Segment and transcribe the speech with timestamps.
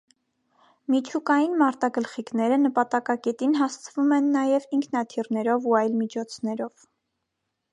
[0.93, 6.91] Միջուկային մարտագլխիկները նպատակակետին հասցվում են նաև ինքնաթիռներով ու այլ միջոցներով։